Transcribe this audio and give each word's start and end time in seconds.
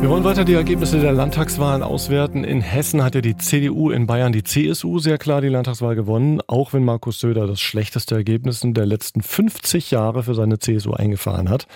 Wir 0.00 0.08
wollen 0.08 0.24
weiter 0.24 0.46
die 0.46 0.54
Ergebnisse 0.54 0.98
der 0.98 1.12
Landtagswahlen 1.12 1.82
auswerten. 1.82 2.42
In 2.42 2.62
Hessen 2.62 3.04
hat 3.04 3.14
ja 3.14 3.20
die 3.20 3.36
CDU, 3.36 3.90
in 3.90 4.06
Bayern 4.06 4.32
die 4.32 4.42
CSU 4.42 4.98
sehr 4.98 5.18
klar 5.18 5.42
die 5.42 5.48
Landtagswahl 5.48 5.94
gewonnen, 5.94 6.40
auch 6.46 6.72
wenn 6.72 6.86
Markus 6.86 7.20
Söder 7.20 7.46
das 7.46 7.60
schlechteste 7.60 8.14
Ergebnis 8.14 8.62
der 8.64 8.86
letzten 8.86 9.20
50 9.20 9.90
Jahre 9.90 10.22
für 10.22 10.34
seine 10.34 10.58
CSU 10.58 10.94
eingefahren 10.94 11.50
hat. 11.50 11.66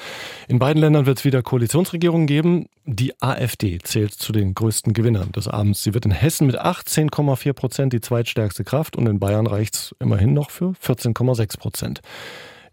In 0.48 0.58
beiden 0.58 0.80
Ländern 0.80 1.04
wird 1.04 1.18
es 1.18 1.26
wieder 1.26 1.42
Koalitionsregierungen 1.42 2.26
geben. 2.26 2.66
Die 2.86 3.12
AfD 3.20 3.78
zählt 3.82 4.14
zu 4.14 4.32
den 4.32 4.54
größten 4.54 4.94
Gewinnern 4.94 5.30
des 5.32 5.46
Abends. 5.46 5.82
Sie 5.82 5.92
wird 5.92 6.06
in 6.06 6.10
Hessen 6.10 6.46
mit 6.46 6.58
18,4 6.58 7.52
Prozent 7.52 7.92
die 7.92 8.00
zweitstärkste 8.00 8.64
Kraft 8.64 8.96
und 8.96 9.06
in 9.06 9.20
Bayern 9.20 9.46
reicht 9.46 9.74
es 9.74 9.94
immerhin 10.00 10.32
noch 10.32 10.48
für 10.48 10.72
14,6 10.82 11.58
Prozent. 11.58 12.00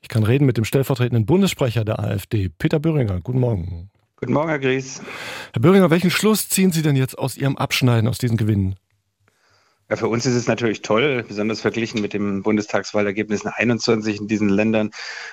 Ich 0.02 0.08
kann 0.08 0.24
reden 0.24 0.46
mit 0.46 0.56
dem 0.56 0.64
stellvertretenden 0.64 1.26
Bundessprecher 1.26 1.84
der 1.84 2.00
AfD, 2.00 2.48
Peter 2.48 2.80
Böhringer. 2.80 3.20
Guten 3.20 3.42
Morgen. 3.42 3.90
Guten 4.24 4.34
Morgen, 4.34 4.50
Herr 4.50 4.60
Gries. 4.60 5.02
Herr 5.52 5.64
Böhringer, 5.64 5.90
welchen 5.90 6.12
Schluss 6.12 6.48
ziehen 6.48 6.72
Sie 6.72 6.84
denn 6.84 6.96
jetzt 6.96 7.18
aus 7.18 7.38
Ihrem 7.38 7.58
Abschneiden 7.58 8.08
aus 8.08 8.20
diesen 8.20 8.38
Gewinnen? 8.38 8.76
Ja, 9.92 9.98
für 9.98 10.08
uns 10.08 10.26
ist 10.26 10.36
es 10.36 10.48
natürlich 10.48 10.84
toll, 10.84 11.26
besonders 11.28 11.60
verglichen 11.60 12.00
mit 12.00 12.14
dem 12.14 12.44
Bundestagswahlergebnis 12.44 13.46
21 13.46 14.22
in 14.22 14.28
diesen 14.30 14.48
Ländern, 14.48 14.92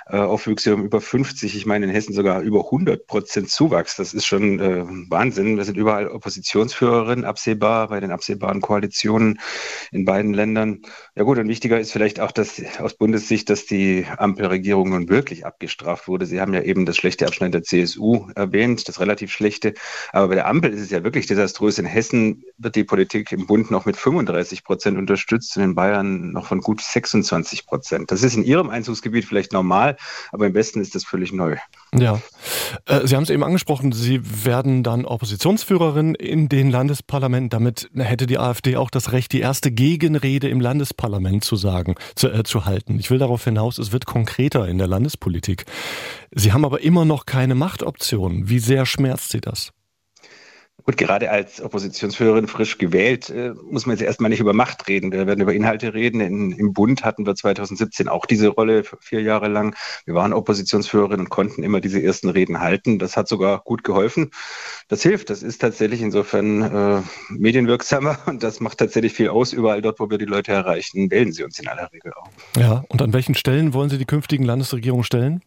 äh, 0.09 0.17
Aufwüchse 0.17 0.75
um 0.75 0.85
über 0.85 1.01
50. 1.01 1.55
Ich 1.55 1.65
meine, 1.65 1.87
in 1.87 1.93
Hessen 1.93 2.13
sogar 2.13 2.41
über 2.41 2.65
100 2.65 3.07
Prozent 3.07 3.51
Zuwachs. 3.51 3.95
Das 3.95 4.15
ist 4.15 4.27
schon 4.27 4.59
äh, 4.59 4.85
Wahnsinn. 5.11 5.59
Wir 5.59 5.65
sind 5.65 5.77
überall 5.77 6.09
Oppositionsführerin, 6.09 7.25
absehbar 7.25 7.87
bei 7.87 8.01
den 8.01 8.11
absehbaren 8.11 8.61
Koalitionen 8.61 9.39
in 9.93 10.05
beiden 10.05 10.35
Ländern. 10.35 10.83
Ja 11.15 11.23
gut, 11.23 11.39
und 11.39 11.47
wichtiger 11.47 11.79
ist 11.79 11.93
vielleicht 11.93 12.19
auch, 12.19 12.33
dass 12.33 12.61
aus 12.81 12.95
Bundessicht, 12.95 13.51
dass 13.51 13.65
die 13.65 14.07
Ampelregierung 14.17 14.91
nun 14.91 15.09
wirklich 15.09 15.47
abgestraft 15.47 16.09
wurde. 16.09 16.27
Sie 16.27 16.41
haben 16.41 16.53
ja 16.53 16.63
eben 16.63 16.85
das 16.85 16.97
schlechte 16.97 17.29
Abschneiden 17.29 17.53
der 17.53 17.63
CSU 17.63 18.29
erwähnt, 18.35 18.89
das 18.89 18.99
relativ 18.99 19.31
schlechte. 19.31 19.75
Aber 20.11 20.27
bei 20.27 20.35
der 20.35 20.49
Ampel 20.49 20.73
ist 20.73 20.81
es 20.81 20.91
ja 20.91 21.05
wirklich 21.05 21.29
desaströs. 21.29 21.79
In 21.79 21.87
Hessen 21.87 22.43
wird 22.57 22.75
die 22.75 22.83
Politik 22.83 23.31
im 23.31 23.47
Bund 23.47 23.71
noch 23.71 23.87
mit 23.87 23.97
35 23.97 24.48
35 24.49 24.65
Prozent 24.65 24.99
unterstützt 24.99 25.57
und 25.57 25.63
in 25.63 25.75
Bayern 25.75 26.33
noch 26.33 26.47
von 26.47 26.61
gut 26.61 26.81
26 26.81 27.67
Prozent. 27.67 28.11
Das 28.11 28.23
ist 28.23 28.35
in 28.35 28.45
Ihrem 28.45 28.71
Einzugsgebiet 28.71 29.25
vielleicht 29.25 29.53
normal, 29.53 29.97
aber 30.33 30.47
im 30.47 30.55
Westen 30.55 30.81
ist 30.81 30.95
das 30.95 31.05
völlig 31.05 31.33
neu. 31.33 31.57
Ja, 31.95 32.21
äh, 32.87 33.07
Sie 33.07 33.17
haben 33.17 33.23
es 33.23 33.31
eben 33.31 33.45
angesprochen, 33.45 33.93
Sie 33.93 34.21
werden 34.45 34.83
dann 34.83 35.05
Oppositionsführerin 35.05 36.15
in 36.15 36.49
den 36.49 36.71
Landesparlamenten. 36.71 37.51
Damit 37.51 37.91
hätte 37.95 38.27
die 38.27 38.39
AfD 38.39 38.77
auch 38.77 38.91
das 38.91 39.13
Recht, 39.13 39.33
die 39.33 39.41
erste 39.41 39.71
Gegenrede 39.71 40.49
im 40.49 40.61
Landesparlament 40.61 41.45
zu 41.45 41.57
sagen, 41.57 41.95
zu, 42.15 42.29
äh, 42.29 42.45
zu 42.45 42.65
halten. 42.65 42.99
Ich 42.99 43.11
will 43.11 43.19
darauf 43.19 43.45
hinaus, 43.45 43.79
es 43.79 43.93
wird 43.93 44.07
konkreter 44.07 44.67
in 44.69 44.79
der 44.79 44.87
Landespolitik. 44.87 45.65
Sie 46.31 46.53
haben 46.53 46.65
aber 46.65 46.83
immer 46.83 47.05
noch 47.05 47.27
keine 47.27 47.55
Machtoption. 47.55 48.49
Wie 48.49 48.59
sehr 48.59 48.87
schmerzt 48.87 49.31
Sie 49.31 49.41
das? 49.41 49.73
Gut, 50.89 50.97
gerade 50.97 51.31
als 51.31 51.61
Oppositionsführerin 51.61 52.49
frisch 52.49 52.79
gewählt, 52.79 53.29
äh, 53.29 53.53
muss 53.71 53.85
man 53.85 53.95
jetzt 53.95 54.07
erstmal 54.07 54.31
nicht 54.31 54.41
über 54.41 54.55
Macht 54.55 54.89
reden. 54.89 55.13
Wir 55.13 55.27
werden 55.27 55.43
über 55.43 55.53
Inhalte 55.53 55.93
reden. 55.93 56.23
In, 56.23 56.53
Im 56.53 56.73
Bund 56.73 57.05
hatten 57.05 57.27
wir 57.27 57.35
2017 57.35 58.09
auch 58.09 58.25
diese 58.25 58.49
Rolle 58.49 58.85
vier 58.99 59.21
Jahre 59.21 59.49
lang. 59.49 59.77
Wir 60.07 60.15
waren 60.15 60.33
Oppositionsführerin 60.33 61.21
und 61.21 61.29
konnten 61.29 61.63
immer 61.63 61.83
diese 61.83 62.03
ersten 62.03 62.31
Reden 62.31 62.61
halten. 62.61 62.99
Das 62.99 63.19
hat 63.19 63.29
sogar 63.29 63.61
gut 63.65 63.85
geholfen. 63.85 64.31
Das 64.89 65.03
hilft. 65.03 65.29
Das 65.29 65.43
ist 65.43 65.61
tatsächlich 65.61 66.01
insofern 66.01 66.63
äh, 66.63 67.03
medienwirksamer 67.29 68.21
und 68.27 68.43
das 68.43 68.61
macht 68.61 68.79
tatsächlich 68.79 69.13
viel 69.13 69.29
aus. 69.29 69.53
Überall 69.53 69.83
dort, 69.83 70.01
wo 70.01 70.09
wir 70.09 70.17
die 70.17 70.25
Leute 70.25 70.53
erreichen, 70.53 71.11
wählen 71.11 71.33
sie 71.33 71.45
uns 71.45 71.59
in 71.59 71.69
aller 71.69 71.93
Regel 71.93 72.15
auch. 72.15 72.31
Ja, 72.59 72.83
und 72.89 73.03
an 73.03 73.13
welchen 73.13 73.35
Stellen 73.35 73.75
wollen 73.75 73.91
Sie 73.91 73.99
die 73.99 74.07
künftigen 74.07 74.45
Landesregierungen 74.45 75.05
stellen? 75.05 75.43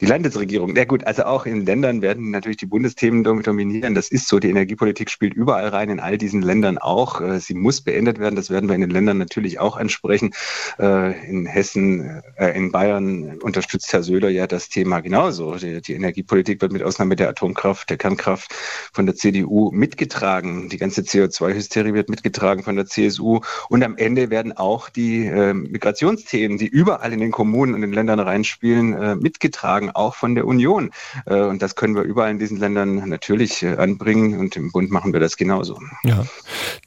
Die 0.00 0.06
Landesregierung, 0.06 0.76
ja 0.76 0.84
gut, 0.84 1.04
also 1.08 1.24
auch 1.24 1.44
in 1.44 1.66
Ländern 1.66 2.02
werden 2.02 2.30
natürlich 2.30 2.58
die 2.58 2.66
Bundesthemen 2.66 3.24
dominieren. 3.24 3.96
Das 3.96 4.10
ist 4.10 4.28
so. 4.28 4.38
Die 4.38 4.48
Energiepolitik 4.48 5.10
spielt 5.10 5.34
überall 5.34 5.66
rein, 5.70 5.90
in 5.90 5.98
all 5.98 6.16
diesen 6.16 6.40
Ländern 6.40 6.78
auch. 6.78 7.20
Äh, 7.20 7.40
sie 7.40 7.54
muss 7.54 7.80
beendet 7.80 8.20
werden. 8.20 8.36
Das 8.36 8.48
werden 8.48 8.68
wir 8.68 8.76
in 8.76 8.82
den 8.82 8.90
Ländern 8.90 9.18
natürlich 9.18 9.58
auch 9.58 9.76
ansprechen. 9.76 10.34
Äh, 10.78 11.28
in 11.28 11.46
Hessen, 11.46 12.22
äh, 12.36 12.56
in 12.56 12.70
Bayern 12.70 13.38
unterstützt 13.42 13.92
Herr 13.92 14.04
Söder 14.04 14.28
ja 14.28 14.46
das 14.46 14.68
Thema 14.68 15.00
genauso. 15.00 15.56
Die, 15.56 15.92
Energiepolitik 15.92 16.62
wird 16.62 16.70
mit 16.70 16.84
Ausnahme 16.84 17.16
der 17.16 17.30
Atomkraft, 17.30 17.90
der 17.90 17.96
Kernkraft 17.96 18.54
von 18.92 19.04
der 19.04 19.16
CDU 19.16 19.72
mitgetragen. 19.72 20.68
Die 20.68 20.76
ganze 20.76 21.00
CO2-Hysterie 21.00 21.94
wird 21.94 22.08
mitgetragen 22.08 22.62
von 22.62 22.76
der 22.76 22.86
CSU. 22.86 23.40
Und 23.68 23.82
am 23.82 23.96
Ende 23.96 24.30
werden 24.30 24.56
auch 24.56 24.90
die 24.90 25.28
Migrationsthemen, 25.28 26.58
die 26.58 26.68
überall 26.68 27.12
in 27.12 27.20
den 27.20 27.32
Kommunen 27.32 27.74
und 27.74 27.80
den 27.80 27.92
Ländern 27.92 28.20
reinspielen, 28.20 29.18
mitgetragen 29.20 29.87
Fragen 29.88 29.90
auch 29.94 30.14
von 30.14 30.34
der 30.34 30.46
Union. 30.46 30.90
Äh, 31.26 31.42
und 31.42 31.62
das 31.62 31.74
können 31.74 31.94
wir 31.94 32.02
überall 32.02 32.30
in 32.30 32.38
diesen 32.38 32.58
Ländern 32.58 33.08
natürlich 33.08 33.62
äh, 33.62 33.76
anbringen 33.76 34.38
und 34.38 34.56
im 34.56 34.72
Bund 34.72 34.90
machen 34.90 35.12
wir 35.12 35.20
das 35.20 35.36
genauso. 35.36 35.78
Ja. 36.04 36.24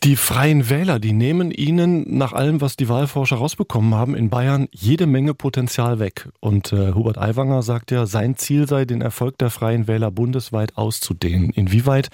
Die 0.03 0.15
Freien 0.15 0.69
Wähler, 0.69 0.99
die 0.99 1.13
nehmen 1.13 1.51
Ihnen 1.51 2.17
nach 2.17 2.33
allem, 2.33 2.61
was 2.61 2.75
die 2.75 2.89
Wahlforscher 2.89 3.37
rausbekommen 3.37 3.95
haben, 3.95 4.15
in 4.15 4.29
Bayern 4.29 4.67
jede 4.71 5.07
Menge 5.07 5.33
Potenzial 5.33 5.99
weg. 5.99 6.29
Und 6.39 6.73
äh, 6.73 6.93
Hubert 6.93 7.17
Aiwanger 7.17 7.63
sagt 7.63 7.91
ja, 7.91 8.05
sein 8.05 8.35
Ziel 8.35 8.67
sei, 8.67 8.85
den 8.85 9.01
Erfolg 9.01 9.37
der 9.37 9.49
Freien 9.49 9.87
Wähler 9.87 10.11
bundesweit 10.11 10.77
auszudehnen. 10.77 11.51
Inwieweit 11.51 12.09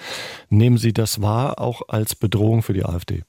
nehmen 0.48 0.78
Sie 0.78 0.92
das 0.92 1.22
wahr, 1.22 1.60
auch 1.60 1.82
als 1.88 2.14
Bedrohung 2.14 2.62
für 2.62 2.72
die 2.72 2.84
AfD? 2.84 3.22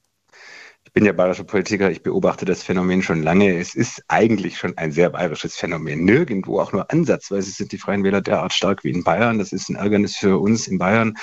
Ich 0.89 0.93
bin 0.93 1.05
ja 1.05 1.11
bayerischer 1.11 1.43
Politiker, 1.43 1.91
ich 1.91 2.01
beobachte 2.01 2.45
das 2.45 2.63
Phänomen 2.63 3.03
schon 3.03 3.21
lange. 3.21 3.59
Es 3.59 3.75
ist 3.75 4.03
eigentlich 4.07 4.57
schon 4.57 4.75
ein 4.75 4.91
sehr 4.91 5.11
bayerisches 5.11 5.55
Phänomen. 5.55 6.03
Nirgendwo, 6.03 6.59
auch 6.59 6.73
nur 6.73 6.89
ansatzweise, 6.89 7.51
sind 7.51 7.71
die 7.71 7.77
Freien 7.77 8.03
Wähler 8.03 8.21
derart 8.21 8.53
stark 8.53 8.83
wie 8.83 8.89
in 8.89 9.03
Bayern. 9.03 9.37
Das 9.37 9.53
ist 9.53 9.69
ein 9.69 9.75
Ärgernis 9.75 10.15
für 10.15 10.39
uns 10.39 10.65
in 10.67 10.79
Bayern. 10.79 11.15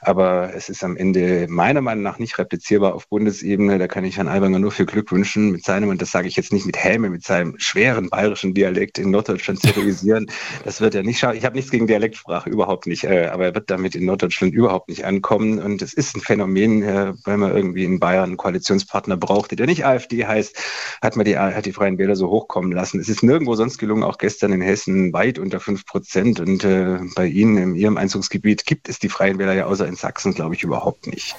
Aber 0.00 0.54
es 0.54 0.70
ist 0.70 0.82
am 0.82 0.96
Ende 0.96 1.46
meiner 1.50 1.82
Meinung 1.82 2.02
nach 2.02 2.18
nicht 2.18 2.38
replizierbar 2.38 2.94
auf 2.94 3.06
Bundesebene. 3.06 3.78
Da 3.78 3.86
kann 3.86 4.06
ich 4.06 4.16
Herrn 4.16 4.28
Albanger 4.28 4.60
nur 4.60 4.72
viel 4.72 4.86
Glück 4.86 5.12
wünschen 5.12 5.50
mit 5.50 5.62
seinem, 5.62 5.90
und 5.90 6.00
das 6.00 6.10
sage 6.10 6.26
ich 6.26 6.36
jetzt 6.36 6.54
nicht 6.54 6.64
mit 6.64 6.78
Helme, 6.78 7.10
mit 7.10 7.22
seinem 7.22 7.58
schweren 7.58 8.08
bayerischen 8.08 8.54
Dialekt 8.54 8.98
in 8.98 9.10
Norddeutschland 9.10 9.60
zu 9.60 9.76
realisieren. 9.76 10.26
Das 10.64 10.80
wird 10.80 10.94
er 10.94 11.02
nicht 11.02 11.18
schaffen. 11.18 11.36
Ich 11.36 11.44
habe 11.44 11.56
nichts 11.56 11.70
gegen 11.70 11.86
Dialektsprache, 11.86 12.48
überhaupt 12.48 12.86
nicht. 12.86 13.04
Äh, 13.04 13.26
aber 13.26 13.46
er 13.46 13.54
wird 13.54 13.68
damit 13.68 13.94
in 13.94 14.06
Norddeutschland 14.06 14.54
überhaupt 14.54 14.88
nicht 14.88 15.04
ankommen. 15.04 15.58
Und 15.58 15.82
es 15.82 15.92
ist 15.92 16.16
ein 16.16 16.20
Phänomen, 16.20 16.82
äh, 16.82 17.12
weil 17.24 17.36
man 17.36 17.54
irgendwie 17.54 17.84
in 17.84 17.98
Bayern 17.98 18.30
einen 18.30 18.36
Koalitionspartner 18.36 19.01
Partner 19.02 19.16
brauchte, 19.16 19.56
der 19.56 19.66
nicht 19.66 19.84
AfD 19.84 20.26
heißt, 20.26 20.56
hat 21.02 21.16
man 21.16 21.24
die, 21.24 21.36
hat 21.36 21.66
die 21.66 21.72
Freien 21.72 21.98
Wähler 21.98 22.14
so 22.14 22.28
hochkommen 22.30 22.70
lassen. 22.70 23.00
Es 23.00 23.08
ist 23.08 23.24
nirgendwo 23.24 23.56
sonst 23.56 23.78
gelungen, 23.78 24.04
auch 24.04 24.16
gestern 24.16 24.52
in 24.52 24.60
Hessen 24.60 25.12
weit 25.12 25.40
unter 25.40 25.58
fünf 25.58 25.84
Prozent. 25.86 26.38
Und 26.38 26.62
äh, 26.62 27.00
bei 27.16 27.26
Ihnen 27.26 27.56
in 27.56 27.74
Ihrem 27.74 27.96
Einzugsgebiet 27.96 28.64
gibt 28.64 28.88
es 28.88 29.00
die 29.00 29.08
Freien 29.08 29.38
Wähler 29.38 29.54
ja 29.54 29.66
außer 29.66 29.88
in 29.88 29.96
Sachsen, 29.96 30.34
glaube 30.34 30.54
ich, 30.54 30.62
überhaupt 30.62 31.08
nicht. 31.08 31.34